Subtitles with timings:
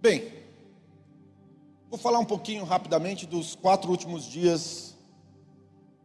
[0.00, 0.32] Bem,
[1.90, 4.94] vou falar um pouquinho rapidamente dos quatro últimos dias,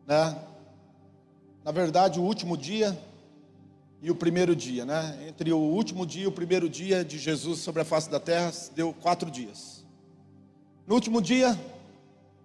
[0.08, 0.36] né?
[1.64, 2.98] Na verdade, o último dia
[4.02, 5.28] e o primeiro dia, né?
[5.28, 8.52] Entre o último dia e o primeiro dia de Jesus sobre a face da terra,
[8.76, 9.86] deu quatro dias.
[10.88, 11.56] No último dia,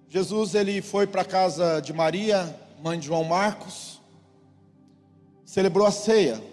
[0.07, 4.03] Jesus ele foi para a casa de Maria, mãe de João Marcos,
[5.47, 6.45] celebrou a ceia,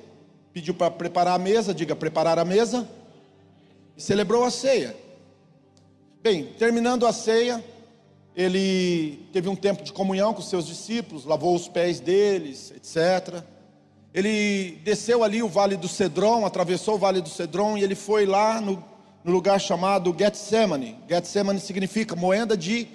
[0.54, 2.88] pediu para preparar a mesa, diga preparar a mesa
[3.98, 4.96] e celebrou a ceia.
[6.22, 7.64] Bem, terminando a ceia,
[8.36, 13.44] ele teve um tempo de comunhão com seus discípulos, lavou os pés deles, etc.
[14.14, 18.26] Ele desceu ali o vale do Cedron, atravessou o vale do Cedron e ele foi
[18.26, 18.84] lá no,
[19.24, 20.98] no lugar chamado Getsemane.
[21.08, 22.88] Getsemane significa moenda de,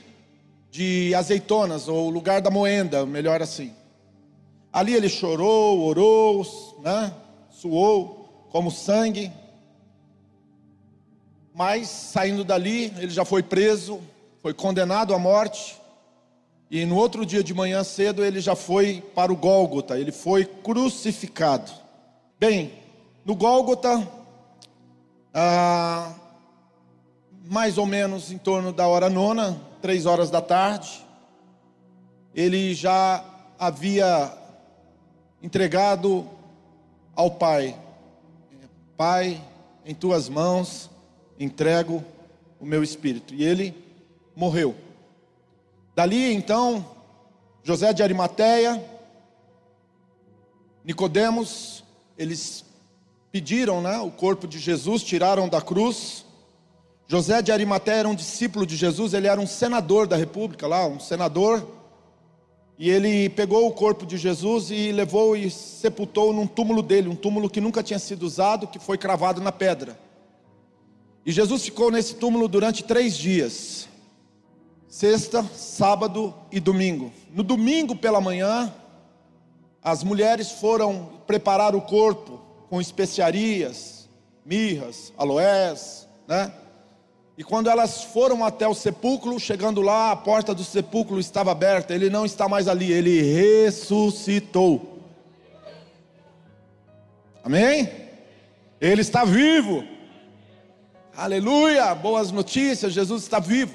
[0.70, 3.72] de azeitonas, ou lugar da moenda, melhor assim.
[4.72, 6.46] Ali ele chorou, orou,
[6.82, 7.12] né?
[7.50, 9.32] suou como sangue,
[11.54, 14.00] mas saindo dali, ele já foi preso,
[14.40, 15.78] foi condenado à morte.
[16.70, 20.44] E no outro dia de manhã cedo ele já foi para o Gólgota, ele foi
[20.44, 21.72] crucificado.
[22.38, 22.72] Bem,
[23.24, 24.06] no Gólgota,
[25.34, 26.14] ah,
[27.44, 31.04] mais ou menos em torno da hora nona, três horas da tarde,
[32.32, 33.24] ele já
[33.58, 34.32] havia
[35.42, 36.28] entregado
[37.16, 37.76] ao Pai:
[38.96, 39.42] Pai,
[39.84, 40.88] em tuas mãos
[41.40, 42.04] entrego
[42.60, 43.34] o meu espírito.
[43.34, 43.74] E ele
[44.36, 44.74] morreu.
[45.96, 46.84] Dali então,
[47.64, 48.82] José de Arimateia,
[50.84, 51.82] Nicodemos,
[52.16, 52.64] eles
[53.32, 56.24] pediram, né, o corpo de Jesus, tiraram da cruz.
[57.08, 60.86] José de Arimateia era um discípulo de Jesus, ele era um senador da República lá,
[60.86, 61.66] um senador.
[62.78, 67.16] E ele pegou o corpo de Jesus e levou e sepultou num túmulo dele, um
[67.16, 69.98] túmulo que nunca tinha sido usado, que foi cravado na pedra.
[71.24, 73.88] E Jesus ficou nesse túmulo durante três dias:
[74.88, 77.12] sexta, sábado e domingo.
[77.32, 78.72] No domingo pela manhã,
[79.82, 84.08] as mulheres foram preparar o corpo com especiarias,
[84.44, 86.52] mirras, aloés, né?
[87.36, 91.94] E quando elas foram até o sepulcro, chegando lá, a porta do sepulcro estava aberta,
[91.94, 94.98] ele não está mais ali, ele ressuscitou.
[97.42, 97.90] Amém?
[98.78, 99.82] Ele está vivo.
[101.16, 103.74] Aleluia, boas notícias, Jesus está vivo.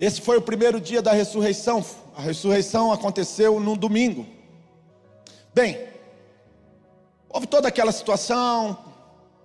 [0.00, 1.84] Esse foi o primeiro dia da ressurreição.
[2.16, 4.26] A ressurreição aconteceu no domingo.
[5.54, 5.88] Bem,
[7.28, 8.76] houve toda aquela situação,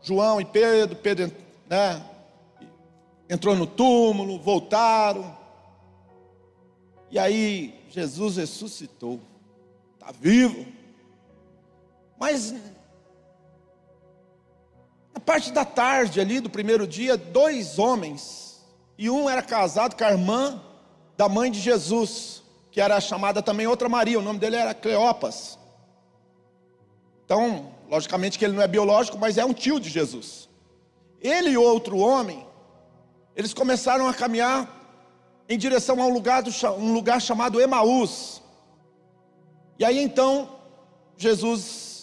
[0.02, 1.31] João e Pedro, Pedro
[1.69, 2.03] né,
[3.30, 5.38] entrou no túmulo, voltaram.
[7.12, 9.19] E aí Jesus ressuscitou,
[9.94, 10.66] está vivo.
[12.19, 12.53] Mas
[15.25, 18.63] parte da tarde ali do primeiro dia, dois homens,
[18.97, 20.62] e um era casado com a irmã
[21.18, 25.58] da mãe de Jesus, que era chamada também outra Maria, o nome dele era Cleopas.
[27.25, 30.47] Então, logicamente que ele não é biológico, mas é um tio de Jesus.
[31.22, 32.46] Ele e outro homem,
[33.35, 34.69] eles começaram a caminhar
[35.50, 38.41] em direção a um lugar, do, um lugar chamado Emaús.
[39.80, 40.50] E aí então,
[41.18, 41.94] Jesus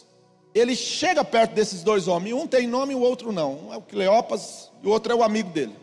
[0.55, 3.69] ele chega perto desses dois homens, um tem nome e o outro não.
[3.69, 5.77] Um é o Cleopas e o outro é o amigo dele.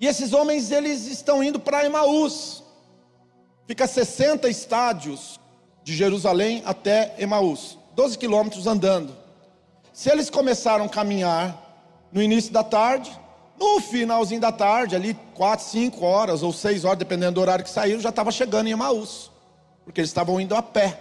[0.00, 2.62] E esses homens eles estão indo para Emaús.
[3.66, 5.40] Fica 60 estádios
[5.82, 9.16] de Jerusalém até Emaús, 12 quilômetros andando.
[9.92, 13.16] Se eles começaram a caminhar no início da tarde,
[13.58, 17.70] no finalzinho da tarde, ali 4, 5 horas ou 6 horas, dependendo do horário que
[17.70, 19.30] saíram, já estava chegando em Emaús,
[19.84, 20.98] porque eles estavam indo a pé.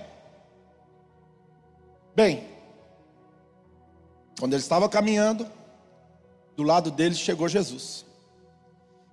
[2.16, 2.44] Bem,
[4.38, 5.48] quando ele estava caminhando,
[6.56, 8.06] do lado dele chegou Jesus.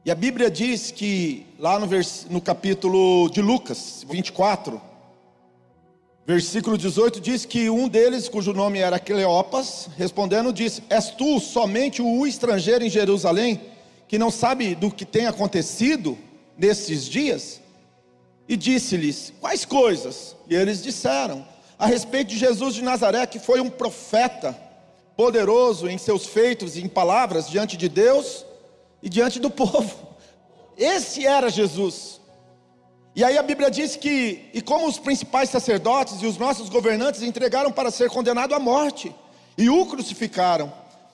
[0.04, 2.26] E a Bíblia diz que, lá no, vers...
[2.28, 4.78] no capítulo de Lucas 24,
[6.26, 12.02] versículo 18, diz que um deles, cujo nome era Cleopas, respondendo, disse: És tu somente
[12.02, 13.62] o estrangeiro em Jerusalém,
[14.08, 16.18] que não sabe do que tem acontecido
[16.56, 17.62] nesses dias?
[18.46, 20.36] E disse-lhes: Quais coisas?
[20.48, 21.46] E eles disseram:
[21.80, 24.54] a respeito de Jesus de Nazaré, que foi um profeta
[25.16, 28.44] poderoso em seus feitos e em palavras diante de Deus
[29.02, 29.96] e diante do povo.
[30.76, 32.20] Esse era Jesus.
[33.16, 37.22] E aí a Bíblia diz que, e como os principais sacerdotes e os nossos governantes
[37.22, 39.14] entregaram para ser condenado à morte
[39.56, 40.70] e o crucificaram,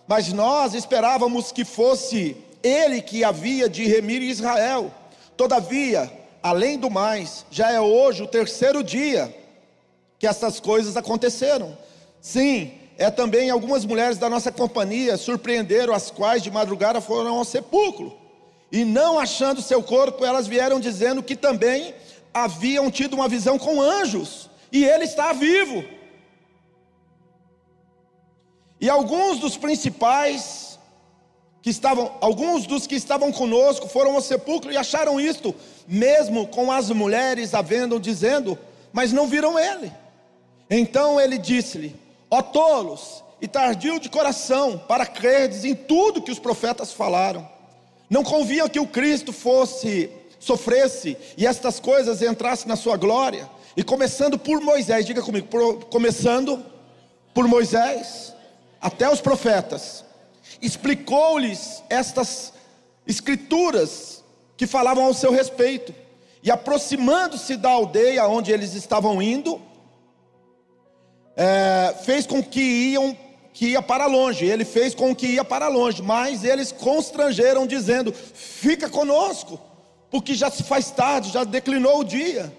[0.09, 4.93] mas nós esperávamos que fosse ele que havia de remir Israel.
[5.37, 6.11] Todavia,
[6.43, 9.46] além do mais, já é hoje o terceiro dia
[10.19, 11.77] que essas coisas aconteceram.
[12.21, 17.45] Sim, é também algumas mulheres da nossa companhia surpreenderam as quais de madrugada foram ao
[17.45, 18.17] sepulcro.
[18.73, 21.95] E não achando seu corpo, elas vieram dizendo que também
[22.33, 25.85] haviam tido uma visão com anjos, e ele está vivo.
[28.81, 30.79] E alguns dos principais
[31.63, 35.55] que estavam, alguns dos que estavam conosco foram ao sepulcro e acharam isto,
[35.87, 38.59] mesmo com as mulheres havendo dizendo,
[38.93, 39.91] mas não viram ele.
[40.69, 41.95] Então ele disse-lhe:
[42.31, 47.49] Ó tolos e tardio de coração, para crerdes em tudo que os profetas falaram.
[48.09, 53.49] Não convinha que o Cristo fosse, sofresse e estas coisas entrassem na sua glória.
[53.77, 56.65] E começando por Moisés, diga comigo, por, começando
[57.35, 58.33] por Moisés,
[58.81, 60.05] até os profetas,
[60.63, 62.55] explicou-lhes estas
[63.07, 64.25] escrituras
[64.57, 65.95] que falavam ao seu respeito.
[66.43, 69.61] E aproximando-se da aldeia onde eles estavam indo,
[71.37, 73.17] é, fez com que iam
[73.53, 78.13] que ia para longe, ele fez com que ia para longe, mas eles constrangeram, dizendo:
[78.13, 79.59] Fica conosco,
[80.11, 82.53] porque já se faz tarde, já declinou o dia.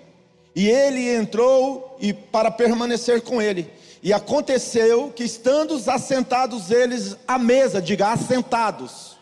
[0.55, 3.71] E ele entrou e para permanecer com ele.
[4.01, 9.17] E aconteceu que, estando assentados eles à mesa, diga assentados,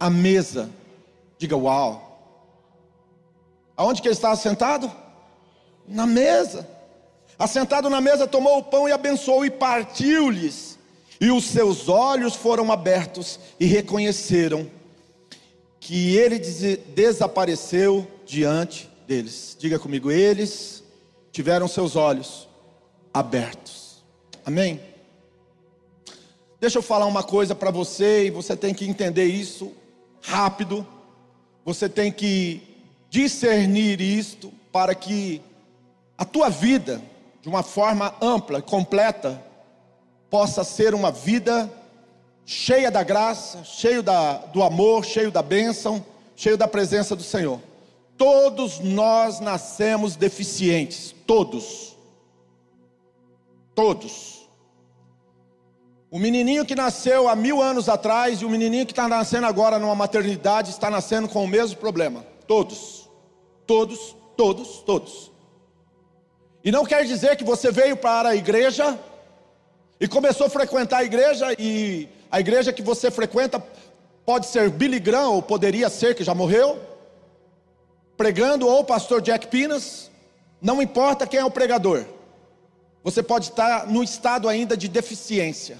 [0.00, 0.70] à mesa,
[1.38, 2.06] diga uau.
[3.76, 4.90] Aonde que ele estava sentado?
[5.86, 6.75] Na mesa.
[7.38, 10.78] Assentado na mesa, tomou o pão e abençoou e partiu-lhes.
[11.20, 14.70] E os seus olhos foram abertos e reconheceram
[15.80, 19.56] que ele desapareceu diante deles.
[19.58, 20.82] Diga comigo, eles
[21.30, 22.48] tiveram seus olhos
[23.12, 24.02] abertos.
[24.44, 24.80] Amém?
[26.60, 29.72] Deixa eu falar uma coisa para você e você tem que entender isso
[30.22, 30.86] rápido.
[31.64, 32.62] Você tem que
[33.10, 35.40] discernir isto para que
[36.18, 37.00] a tua vida
[37.46, 39.40] de uma forma ampla, completa,
[40.28, 41.72] possa ser uma vida
[42.44, 46.04] cheia da graça, cheio da, do amor, cheio da bênção,
[46.34, 47.60] cheio da presença do Senhor.
[48.18, 51.96] Todos nós nascemos deficientes, todos.
[53.76, 54.48] Todos.
[56.10, 59.78] O menininho que nasceu há mil anos atrás e o menininho que está nascendo agora
[59.78, 62.26] numa maternidade está nascendo com o mesmo problema.
[62.48, 63.08] Todos.
[63.64, 65.35] Todos, todos, todos.
[66.66, 68.98] E não quer dizer que você veio para a igreja
[70.00, 73.64] e começou a frequentar a igreja e a igreja que você frequenta
[74.24, 76.76] pode ser Billy Graham ou poderia ser que já morreu,
[78.16, 80.10] pregando ou pastor Jack Pinas,
[80.60, 82.04] não importa quem é o pregador.
[83.04, 85.78] Você pode estar no estado ainda de deficiência.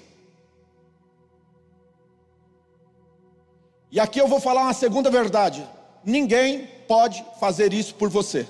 [3.91, 5.69] E aqui eu vou falar uma segunda verdade.
[6.05, 8.47] Ninguém pode fazer isso por você.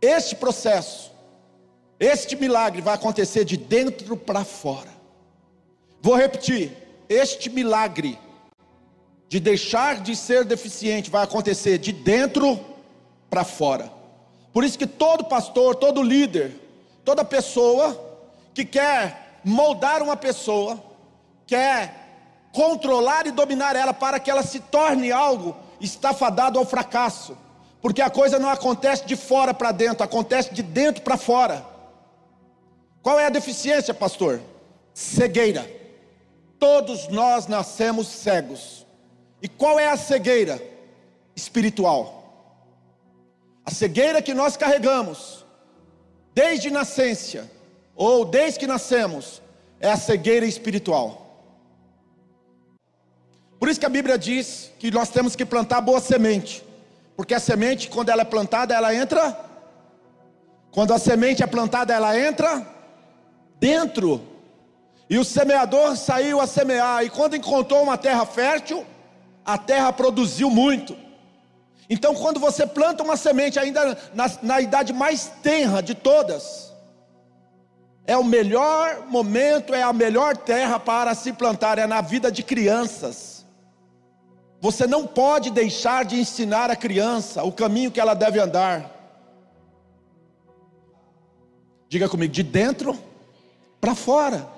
[0.00, 1.12] Este processo,
[1.98, 4.90] este milagre vai acontecer de dentro para fora.
[6.02, 6.70] Vou repetir:
[7.08, 8.18] este milagre
[9.28, 12.60] de deixar de ser deficiente vai acontecer de dentro
[13.28, 13.90] para fora.
[14.52, 16.54] Por isso que todo pastor, todo líder,
[17.04, 18.02] toda pessoa
[18.54, 20.82] que quer moldar uma pessoa,
[21.46, 22.06] quer
[22.52, 27.36] controlar e dominar ela para que ela se torne algo, está fadado ao fracasso.
[27.80, 31.64] Porque a coisa não acontece de fora para dentro, acontece de dentro para fora.
[33.02, 34.40] Qual é a deficiência, pastor?
[34.92, 35.70] Cegueira.
[36.58, 38.84] Todos nós nascemos cegos.
[39.40, 40.60] E qual é a cegueira?
[41.34, 42.16] Espiritual.
[43.64, 45.44] A cegueira que nós carregamos
[46.34, 47.50] desde nascença,
[47.94, 49.40] ou desde que nascemos,
[49.80, 51.26] é a cegueira espiritual.
[53.58, 56.65] Por isso que a Bíblia diz que nós temos que plantar boa semente.
[57.16, 59.36] Porque a semente, quando ela é plantada, ela entra.
[60.70, 62.66] Quando a semente é plantada, ela entra
[63.58, 64.20] dentro.
[65.08, 67.04] E o semeador saiu a semear.
[67.04, 68.84] E quando encontrou uma terra fértil,
[69.44, 70.96] a terra produziu muito.
[71.88, 76.74] Então, quando você planta uma semente, ainda na, na idade mais tenra de todas,
[78.04, 82.42] é o melhor momento, é a melhor terra para se plantar, é na vida de
[82.42, 83.35] crianças.
[84.60, 88.90] Você não pode deixar de ensinar a criança o caminho que ela deve andar.
[91.88, 92.98] Diga comigo, de dentro
[93.80, 94.48] para fora.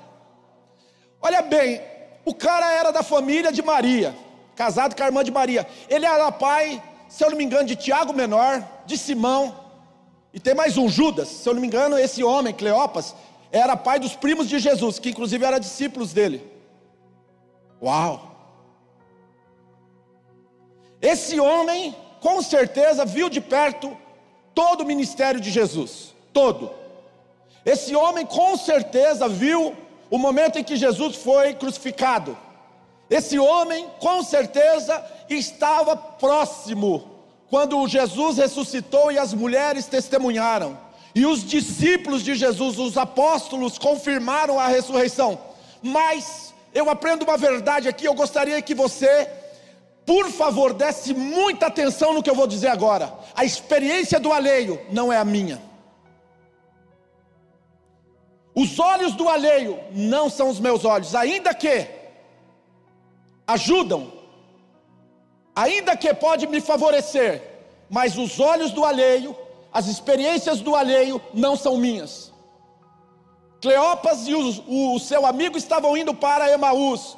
[1.20, 1.82] Olha bem,
[2.24, 4.14] o cara era da família de Maria,
[4.54, 5.66] casado com a irmã de Maria.
[5.88, 9.54] Ele era pai, se eu não me engano, de Tiago Menor, de Simão,
[10.32, 11.28] e tem mais um, Judas.
[11.28, 13.14] Se eu não me engano, esse homem, Cleopas,
[13.50, 16.46] era pai dos primos de Jesus, que inclusive eram discípulos dele.
[17.82, 18.27] Uau!
[21.00, 23.96] Esse homem, com certeza, viu de perto
[24.54, 26.70] todo o ministério de Jesus, todo.
[27.64, 29.76] Esse homem com certeza viu
[30.10, 32.36] o momento em que Jesus foi crucificado.
[33.10, 40.78] Esse homem com certeza estava próximo quando Jesus ressuscitou e as mulheres testemunharam.
[41.14, 45.38] E os discípulos de Jesus, os apóstolos, confirmaram a ressurreição.
[45.82, 49.28] Mas eu aprendo uma verdade aqui, eu gostaria que você,
[50.08, 53.12] por favor, desse muita atenção no que eu vou dizer agora.
[53.34, 55.60] A experiência do alheio não é a minha.
[58.54, 61.86] Os olhos do alheio não são os meus olhos, ainda que
[63.46, 64.10] ajudam,
[65.54, 67.42] ainda que pode me favorecer,
[67.90, 69.36] mas os olhos do alheio,
[69.70, 72.32] as experiências do alheio não são minhas.
[73.60, 77.14] Cleopas e o, o seu amigo estavam indo para Emaús.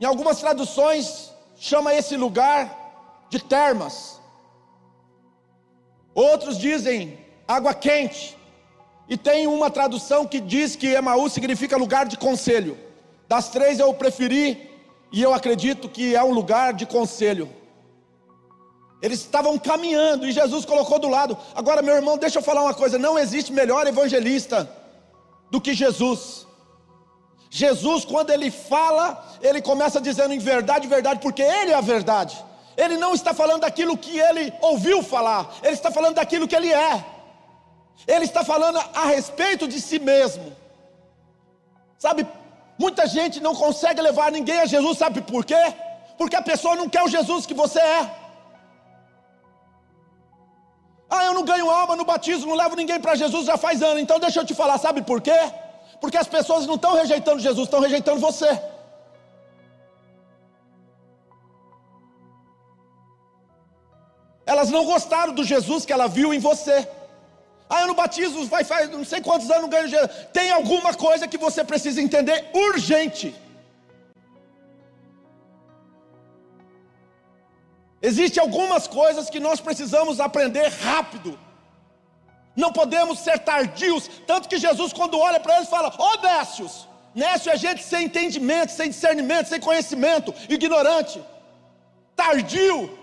[0.00, 1.31] Em algumas traduções
[1.62, 4.20] chama esse lugar de termas.
[6.12, 7.16] Outros dizem
[7.46, 8.36] água quente.
[9.08, 12.76] E tem uma tradução que diz que Emaús significa lugar de conselho.
[13.28, 14.68] Das três eu preferi,
[15.12, 17.48] e eu acredito que é um lugar de conselho.
[19.00, 21.38] Eles estavam caminhando e Jesus colocou do lado.
[21.54, 24.68] Agora, meu irmão, deixa eu falar uma coisa: não existe melhor evangelista
[25.48, 26.44] do que Jesus.
[27.54, 29.06] Jesus, quando ele fala,
[29.42, 32.34] ele começa dizendo em verdade, verdade, porque ele é a verdade.
[32.74, 36.72] Ele não está falando daquilo que ele ouviu falar, ele está falando daquilo que ele
[36.72, 37.04] é.
[38.06, 40.56] Ele está falando a respeito de si mesmo.
[41.98, 42.26] Sabe,
[42.78, 45.62] muita gente não consegue levar ninguém a Jesus, sabe por quê?
[46.16, 48.10] Porque a pessoa não quer o Jesus que você é.
[51.10, 54.02] Ah, eu não ganho alma no batismo, não levo ninguém para Jesus já faz anos.
[54.02, 55.38] Então deixa eu te falar, sabe por quê?
[56.02, 58.50] Porque as pessoas não estão rejeitando Jesus, estão rejeitando você.
[64.44, 66.76] Elas não gostaram do Jesus que ela viu em você.
[67.70, 70.10] Ah, eu não batizo, faz, faz não sei quantos anos não ganho Jesus.
[70.32, 73.32] Tem alguma coisa que você precisa entender urgente.
[78.10, 81.38] Existem algumas coisas que nós precisamos aprender rápido.
[82.54, 84.08] Não podemos ser tardios.
[84.26, 86.88] Tanto que Jesus, quando olha para eles, fala: Ó oh, Nécios.
[87.14, 91.22] Nécio é gente sem entendimento, sem discernimento, sem conhecimento, ignorante,
[92.16, 92.98] tardio.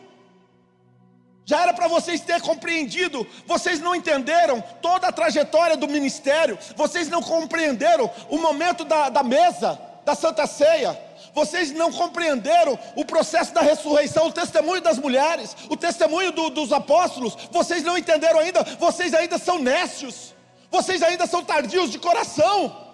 [1.46, 7.10] Já era para vocês ter compreendido, vocês não entenderam toda a trajetória do ministério, vocês
[7.10, 11.00] não compreenderam o momento da, da mesa, da Santa Ceia,
[11.34, 16.72] vocês não compreenderam o processo da ressurreição, o testemunho das mulheres, o testemunho do, dos
[16.72, 20.34] apóstolos, vocês não entenderam ainda, vocês ainda são nécios,
[20.72, 22.88] vocês ainda são tardios de coração.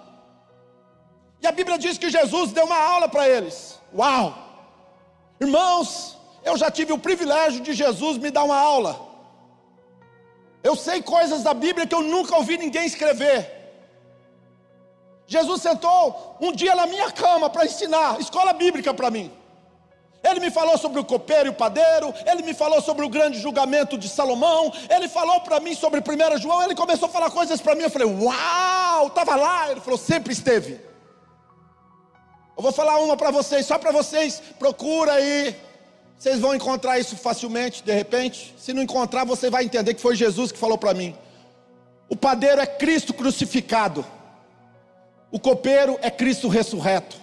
[1.42, 3.80] E a Bíblia diz que Jesus deu uma aula para eles.
[3.94, 4.36] Uau!
[5.40, 9.00] Irmãos, eu já tive o privilégio de Jesus me dar uma aula.
[10.64, 13.55] Eu sei coisas da Bíblia que eu nunca ouvi ninguém escrever.
[15.28, 19.32] Jesus sentou um dia na minha cama para ensinar escola bíblica para mim.
[20.24, 23.40] Ele me falou sobre o copeiro e o padeiro, ele me falou sobre o grande
[23.40, 27.62] julgamento de Salomão, ele falou para mim sobre 1 João, ele começou a falar coisas
[27.62, 30.82] para mim, eu falei, uau, estava lá, ele falou, sempre esteve.
[32.58, 35.56] Eu vou falar uma para vocês, só para vocês, procura aí
[36.18, 38.56] vocês vão encontrar isso facilmente, de repente.
[38.58, 41.16] Se não encontrar, você vai entender que foi Jesus que falou para mim.
[42.08, 44.06] O padeiro é Cristo crucificado.
[45.36, 47.18] O copeiro é Cristo ressurreto.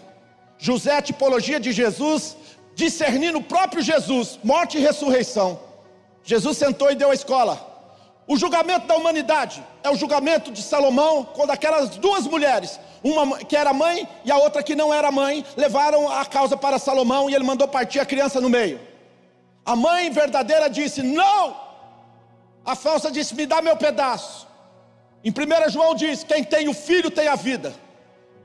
[0.59, 2.37] José, tipologia de Jesus,
[2.75, 5.59] discernindo o próprio Jesus, morte e ressurreição.
[6.23, 7.57] Jesus sentou e deu a escola.
[8.27, 13.57] O julgamento da humanidade é o julgamento de Salomão, quando aquelas duas mulheres, uma que
[13.57, 17.35] era mãe e a outra que não era mãe, levaram a causa para Salomão e
[17.35, 18.79] ele mandou partir a criança no meio.
[19.65, 21.57] A mãe verdadeira disse: Não!
[22.63, 24.47] A falsa disse: Me dá meu pedaço.
[25.25, 27.73] Em 1 João diz: Quem tem o filho tem a vida.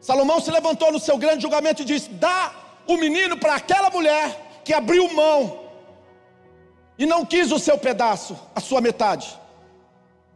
[0.01, 2.53] Salomão se levantou no seu grande julgamento e disse: Dá
[2.87, 5.67] o menino para aquela mulher que abriu mão
[6.97, 9.37] e não quis o seu pedaço, a sua metade.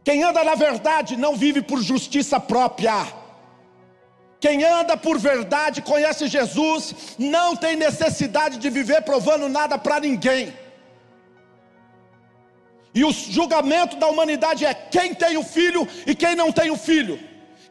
[0.04, 3.06] Quem anda na verdade não vive por justiça própria.
[4.40, 10.52] Quem anda por verdade, conhece Jesus, não tem necessidade de viver provando nada para ninguém.
[12.94, 16.76] E o julgamento da humanidade é quem tem o filho e quem não tem o
[16.76, 17.18] filho.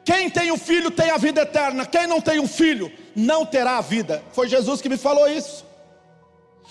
[0.04, 3.78] Quem tem o filho tem a vida eterna, quem não tem o filho não terá
[3.78, 4.24] a vida.
[4.32, 5.66] Foi Jesus que me falou isso.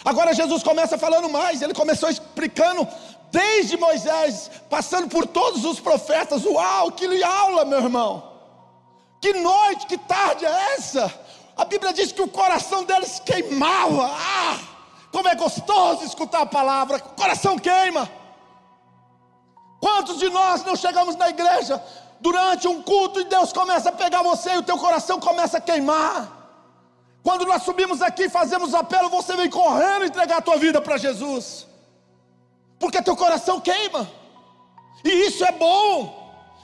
[0.05, 2.87] Agora Jesus começa falando mais, ele começou explicando
[3.31, 6.45] desde Moisés, passando por todos os profetas.
[6.45, 8.31] Uau, que aula, meu irmão!
[9.21, 11.13] Que noite, que tarde é essa?
[11.57, 14.11] A Bíblia diz que o coração deles queimava.
[14.11, 14.59] Ah,
[15.13, 18.11] como é gostoso escutar a palavra, o coração queima.
[19.79, 21.83] Quantos de nós não chegamos na igreja
[22.21, 25.61] durante um culto e Deus começa a pegar você e o teu coração começa a
[25.61, 26.39] queimar.
[27.23, 30.97] Quando nós subimos aqui e fazemos apelo, você vem correndo entregar a tua vida para
[30.97, 31.67] Jesus.
[32.79, 34.11] Porque teu coração queima.
[35.05, 36.19] E isso é bom.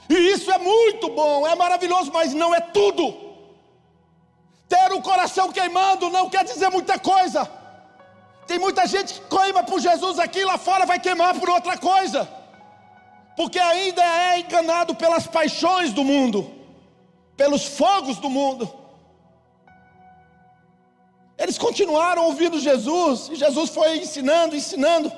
[0.09, 3.27] E isso é muito bom, é maravilhoso, mas não é tudo.
[4.69, 7.49] Ter o coração queimando não quer dizer muita coisa.
[8.45, 12.36] Tem muita gente que queima por Jesus aqui, lá fora vai queimar por outra coisa.
[13.37, 16.51] Porque ainda é enganado pelas paixões do mundo,
[17.37, 18.67] pelos fogos do mundo.
[21.37, 25.11] Eles continuaram ouvindo Jesus, e Jesus foi ensinando, ensinando.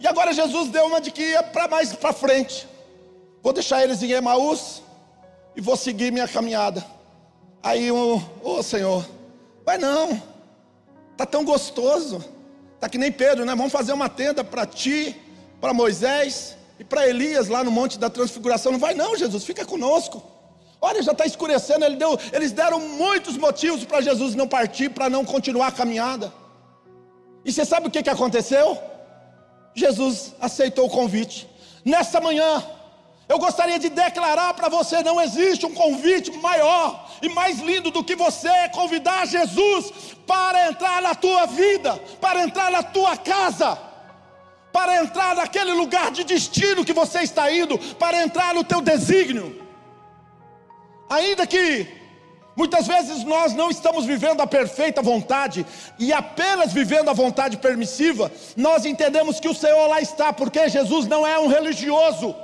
[0.00, 2.66] E agora Jesus deu uma de que ia para mais para frente.
[3.42, 4.82] Vou deixar eles em Emaús
[5.54, 6.82] e vou seguir minha caminhada.
[7.62, 9.06] Aí o, ô Senhor,
[9.66, 10.22] vai não,
[11.18, 12.24] tá tão gostoso,
[12.80, 13.54] tá que nem Pedro, né?
[13.54, 15.14] Vamos fazer uma tenda para ti,
[15.60, 18.72] para Moisés e para Elias lá no Monte da Transfiguração.
[18.72, 20.22] Não vai não, Jesus, fica conosco.
[20.80, 21.84] Olha, já está escurecendo.
[21.84, 26.32] Ele deu, eles deram muitos motivos para Jesus não partir, para não continuar a caminhada.
[27.44, 28.78] E você sabe o que, que aconteceu?
[29.74, 31.48] Jesus aceitou o convite.
[31.84, 32.64] Nessa manhã,
[33.28, 38.04] eu gostaria de declarar para você: não existe um convite maior e mais lindo do
[38.04, 39.92] que você convidar Jesus
[40.26, 43.78] para entrar na tua vida, para entrar na tua casa,
[44.72, 49.66] para entrar naquele lugar de destino que você está indo, para entrar no teu desígnio.
[51.08, 51.86] Ainda que
[52.56, 55.64] muitas vezes nós não estamos vivendo a perfeita vontade
[55.98, 61.06] e apenas vivendo a vontade permissiva, nós entendemos que o Senhor lá está, porque Jesus
[61.06, 62.34] não é um religioso.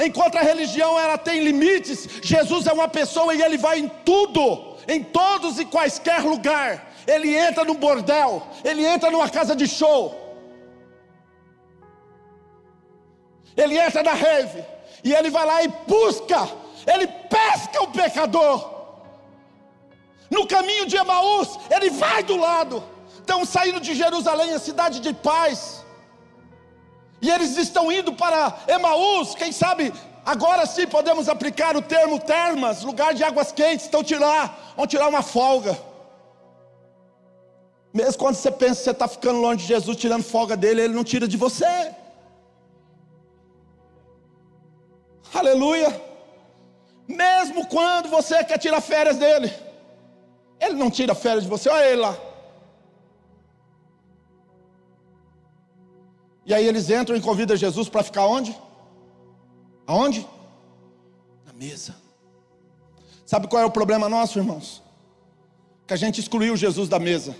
[0.00, 4.76] Enquanto a religião ela tem limites, Jesus é uma pessoa e ele vai em tudo,
[4.88, 6.90] em todos e quaisquer lugar.
[7.06, 10.21] Ele entra no bordel, ele entra numa casa de show.
[13.56, 14.64] Ele entra na rave
[15.04, 18.70] e ele vai lá e busca ele pesca o pecador.
[20.30, 22.82] No caminho de Emaús, ele vai do lado.
[23.18, 25.84] Estão saindo de Jerusalém, a cidade de paz.
[27.20, 29.92] E eles estão indo para Emaús, quem sabe
[30.24, 35.08] agora sim podemos aplicar o termo termas, lugar de águas quentes, estão tirar, vão tirar
[35.08, 35.78] uma folga.
[37.94, 40.94] Mesmo quando você pensa que você está ficando longe de Jesus, tirando folga dele, ele
[40.94, 41.94] não tira de você.
[45.32, 46.00] Aleluia.
[47.08, 49.52] Mesmo quando você quer tirar férias dele,
[50.60, 52.16] ele não tira férias de você, olha ele lá.
[56.44, 58.56] E aí eles entram e convidam Jesus para ficar onde?
[59.86, 60.26] Aonde?
[61.46, 61.96] Na mesa.
[63.24, 64.82] Sabe qual é o problema nosso, irmãos?
[65.86, 67.34] Que a gente excluiu Jesus da mesa.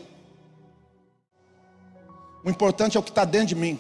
[2.44, 3.78] O importante é o que está dentro de mim.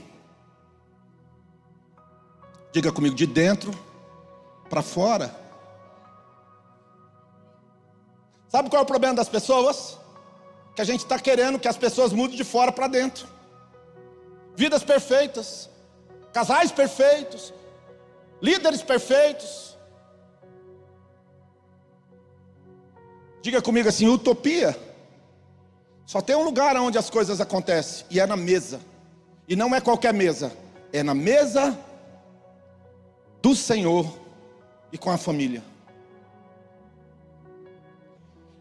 [2.72, 3.72] Diga comigo, de dentro
[4.72, 5.36] para fora.
[8.48, 9.98] Sabe qual é o problema das pessoas?
[10.74, 13.28] Que a gente está querendo que as pessoas mudem de fora para dentro.
[14.56, 15.68] Vidas perfeitas,
[16.32, 17.52] casais perfeitos,
[18.40, 19.76] líderes perfeitos.
[23.42, 24.74] Diga comigo assim: utopia.
[26.06, 28.80] Só tem um lugar onde as coisas acontecem, e é na mesa.
[29.46, 30.50] E não é qualquer mesa,
[30.94, 31.78] é na mesa
[33.42, 34.21] do Senhor
[34.92, 35.62] e com a família.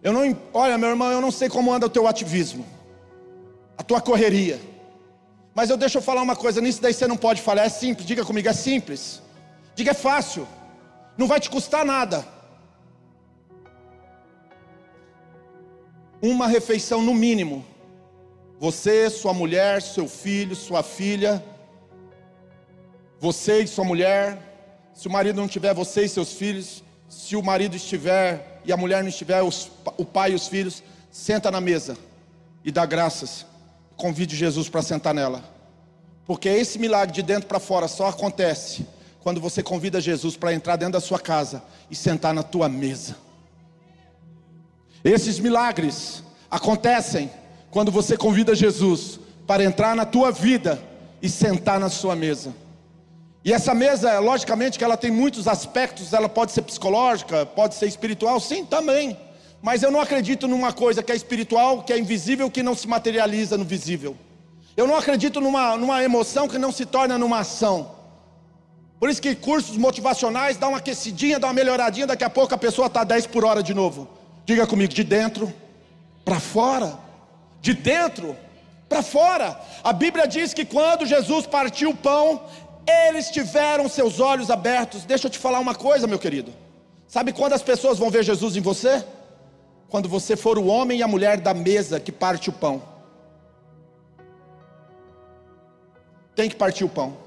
[0.01, 2.65] Eu não, olha, meu irmão, eu não sei como anda o teu ativismo,
[3.77, 4.59] a tua correria.
[5.53, 8.07] Mas eu deixo eu falar uma coisa, nisso daí você não pode falar, é simples,
[8.07, 9.21] diga comigo, é simples.
[9.75, 10.47] Diga é fácil.
[11.17, 12.25] Não vai te custar nada.
[16.21, 17.65] Uma refeição no mínimo.
[18.59, 21.43] Você, sua mulher, seu filho, sua filha,
[23.19, 24.50] você e sua mulher,
[24.93, 28.77] se o marido não tiver você e seus filhos, se o marido estiver e a
[28.77, 31.97] mulher não estiver, os, o pai e os filhos, senta na mesa
[32.63, 33.45] e dá graças.
[33.97, 35.43] Convide Jesus para sentar nela.
[36.25, 38.85] Porque esse milagre de dentro para fora só acontece
[39.21, 43.17] quando você convida Jesus para entrar dentro da sua casa e sentar na tua mesa.
[45.03, 47.29] Esses milagres acontecem
[47.69, 50.81] quando você convida Jesus para entrar na tua vida
[51.21, 52.53] e sentar na sua mesa.
[53.43, 57.87] E essa mesa, logicamente que ela tem muitos aspectos, ela pode ser psicológica, pode ser
[57.87, 59.17] espiritual, sim, também.
[59.61, 62.87] Mas eu não acredito numa coisa que é espiritual, que é invisível, que não se
[62.87, 64.15] materializa no visível.
[64.77, 67.91] Eu não acredito numa, numa emoção que não se torna numa ação.
[68.99, 72.57] Por isso que cursos motivacionais dão uma aquecidinha, dá uma melhoradinha, daqui a pouco a
[72.57, 74.07] pessoa está 10 por hora de novo.
[74.45, 75.51] Diga comigo, de dentro
[76.23, 76.99] para fora.
[77.59, 78.37] De dentro
[78.87, 79.59] para fora.
[79.83, 82.43] A Bíblia diz que quando Jesus partiu o pão,
[83.07, 85.03] eles tiveram seus olhos abertos.
[85.03, 86.53] Deixa eu te falar uma coisa, meu querido.
[87.07, 89.05] Sabe quando as pessoas vão ver Jesus em você?
[89.89, 92.81] Quando você for o homem e a mulher da mesa que parte o pão.
[96.35, 97.17] Tem que partir o pão.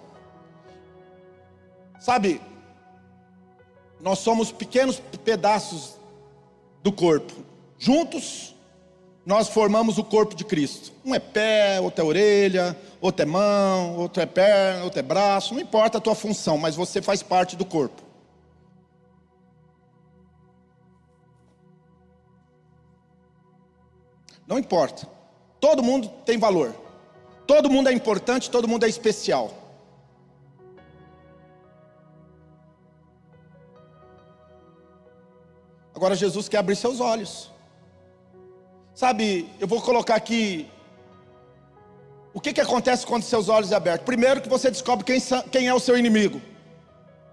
[2.00, 2.40] Sabe,
[4.00, 5.98] nós somos pequenos pedaços
[6.82, 7.32] do corpo.
[7.78, 8.53] Juntos,
[9.26, 10.92] nós formamos o corpo de Cristo.
[11.04, 15.54] Um é pé, outro é orelha, outro é mão, outro é perna, outro é braço.
[15.54, 18.02] Não importa a tua função, mas você faz parte do corpo.
[24.46, 25.08] Não importa.
[25.58, 26.74] Todo mundo tem valor.
[27.46, 29.50] Todo mundo é importante, todo mundo é especial.
[35.94, 37.53] Agora Jesus quer abrir seus olhos.
[38.94, 40.70] Sabe, eu vou colocar aqui.
[42.32, 44.04] O que, que acontece quando seus olhos é abertos?
[44.04, 45.18] Primeiro que você descobre quem,
[45.50, 46.40] quem é o seu inimigo.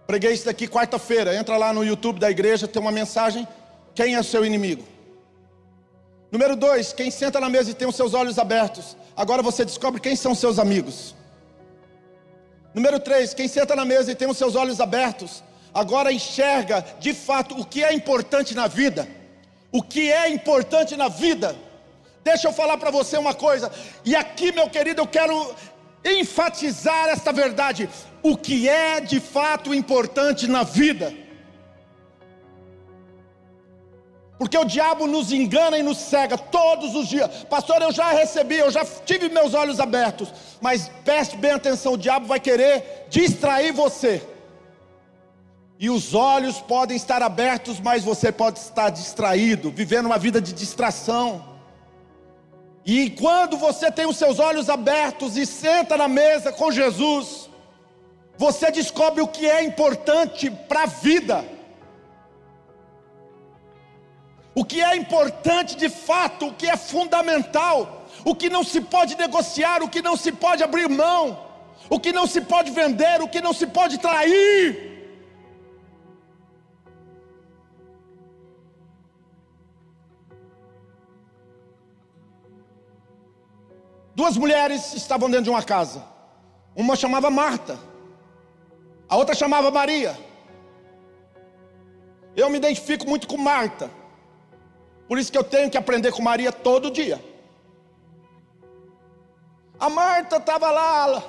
[0.07, 1.35] Preguei isso daqui quarta-feira.
[1.35, 3.47] Entra lá no YouTube da igreja, tem uma mensagem.
[3.93, 4.83] Quem é o seu inimigo?
[6.31, 9.99] Número dois, quem senta na mesa e tem os seus olhos abertos, agora você descobre
[9.99, 11.13] quem são seus amigos.
[12.73, 15.43] Número três, quem senta na mesa e tem os seus olhos abertos,
[15.73, 19.20] agora enxerga de fato o que é importante na vida.
[19.71, 21.55] O que é importante na vida.
[22.23, 23.71] Deixa eu falar para você uma coisa,
[24.05, 25.55] e aqui, meu querido, eu quero
[26.03, 27.89] enfatizar esta verdade:
[28.21, 31.13] o que é de fato importante na vida.
[34.37, 37.43] Porque o diabo nos engana e nos cega todos os dias.
[37.43, 40.33] Pastor, eu já recebi, eu já tive meus olhos abertos.
[40.59, 44.21] Mas preste bem atenção: o diabo vai querer distrair você.
[45.81, 50.53] E os olhos podem estar abertos, mas você pode estar distraído, vivendo uma vida de
[50.53, 51.43] distração.
[52.85, 57.49] E quando você tem os seus olhos abertos e senta na mesa com Jesus,
[58.37, 61.43] você descobre o que é importante para a vida
[64.53, 69.15] o que é importante de fato, o que é fundamental, o que não se pode
[69.15, 71.39] negociar, o que não se pode abrir mão,
[71.89, 74.90] o que não se pode vender, o que não se pode trair.
[84.21, 86.03] Duas mulheres estavam dentro de uma casa.
[86.75, 87.75] Uma chamava Marta,
[89.09, 90.15] a outra chamava Maria.
[92.35, 93.89] Eu me identifico muito com Marta.
[95.07, 97.19] Por isso que eu tenho que aprender com Maria todo dia.
[99.79, 101.23] A Marta estava lá,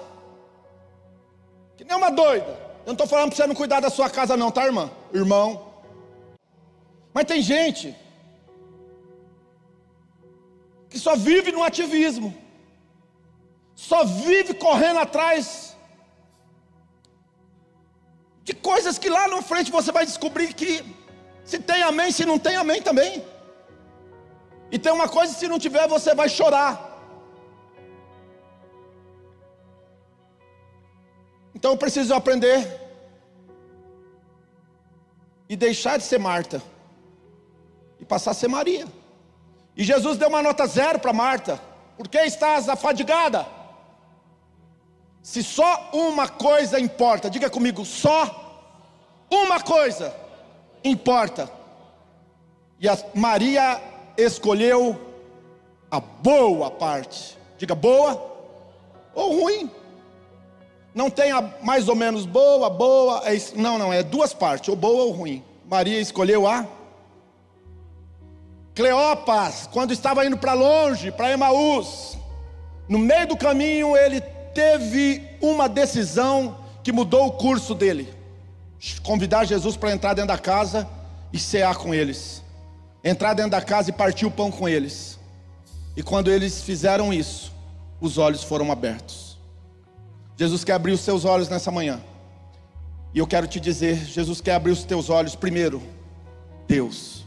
[1.79, 2.53] que nem uma doida.
[2.81, 4.91] Eu não estou falando para você não cuidar da sua casa, não, tá, irmã?
[5.15, 5.49] Irmão.
[7.15, 7.97] Mas tem gente
[10.91, 12.42] que só vive no ativismo,
[13.89, 15.77] só vive correndo atrás
[18.49, 20.71] de coisas que lá na frente você vai descobrir que
[21.45, 23.25] se tem amém, se não tem amém também.
[24.71, 26.73] E tem uma coisa: se não tiver, você vai chorar.
[31.53, 32.61] Então eu preciso aprender
[35.49, 36.63] e deixar de ser Marta
[37.99, 38.87] e passar a ser Maria.
[39.77, 41.61] E Jesus deu uma nota zero para Marta.
[41.97, 43.62] Por que estás afadigada?
[45.23, 48.67] Se só uma coisa importa, diga comigo, só
[49.31, 50.15] uma coisa
[50.83, 51.49] importa.
[52.81, 53.81] E a Maria
[54.17, 55.01] escolheu
[55.89, 57.39] a boa parte.
[57.57, 58.21] Diga boa
[59.15, 59.71] ou ruim.
[60.93, 63.23] Não tem a mais ou menos boa, boa.
[63.25, 65.45] É, não, não, é duas partes, ou boa ou ruim.
[65.65, 66.67] Maria escolheu a.
[68.75, 72.19] Cleopas, quando estava indo para longe, para Emaús,
[72.89, 74.21] no meio do caminho ele
[74.55, 78.13] teve uma decisão que mudou o curso dele.
[79.03, 80.89] Convidar Jesus para entrar dentro da casa
[81.33, 82.43] e cear com eles
[83.05, 85.19] entrar dentro da casa e partir o pão com eles.
[85.97, 87.53] E quando eles fizeram isso,
[88.01, 89.39] os olhos foram abertos.
[90.37, 92.01] Jesus quer abrir os seus olhos nessa manhã.
[93.13, 95.83] E eu quero te dizer, Jesus quer abrir os teus olhos primeiro,
[96.67, 97.27] Deus.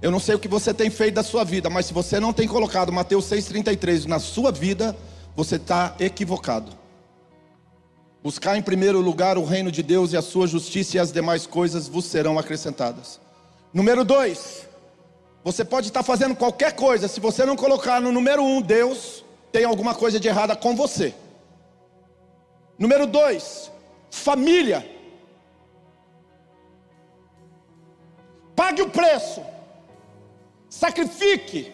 [0.00, 2.32] Eu não sei o que você tem feito da sua vida, mas se você não
[2.32, 4.96] tem colocado Mateus 6,33 na sua vida,
[5.34, 6.72] você está equivocado.
[8.22, 11.46] Buscar em primeiro lugar o reino de Deus e a sua justiça e as demais
[11.46, 13.20] coisas vos serão acrescentadas.
[13.72, 14.68] Número dois,
[15.42, 19.64] você pode estar fazendo qualquer coisa, se você não colocar no número um, Deus tem
[19.64, 21.14] alguma coisa de errada com você.
[22.78, 23.70] Número dois,
[24.10, 24.88] família.
[28.54, 29.42] Pague o preço,
[30.68, 31.72] sacrifique,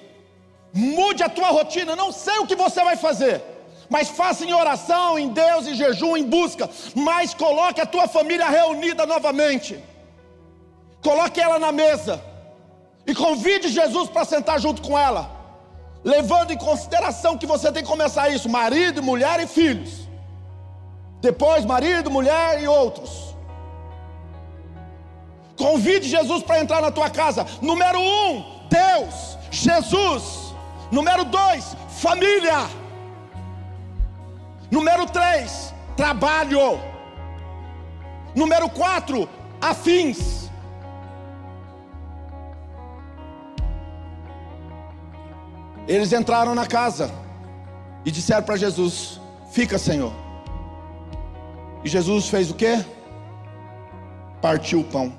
[0.73, 1.97] mude a tua rotina.
[1.97, 3.43] Não sei o que você vai fazer,
[3.89, 6.69] mas faça em oração, em Deus, em jejum, em busca.
[6.95, 9.83] Mas coloque a tua família reunida novamente.
[11.03, 12.23] Coloque ela na mesa
[13.07, 15.31] e convide Jesus para sentar junto com ela,
[16.05, 20.09] levando em consideração que você tem que começar isso: marido, mulher e filhos.
[21.21, 23.29] Depois, marido, mulher e outros.
[25.57, 27.45] Convide Jesus para entrar na tua casa.
[27.61, 30.48] Número um, Deus, Jesus.
[30.91, 32.67] Número dois, família.
[34.71, 36.81] Número três, trabalho.
[38.35, 39.29] Número quatro,
[39.61, 40.51] afins.
[45.87, 47.11] Eles entraram na casa
[48.05, 49.21] e disseram para Jesus:
[49.51, 50.13] Fica, Senhor.
[51.85, 52.85] E Jesus fez o quê?
[54.41, 55.19] Partiu o pão.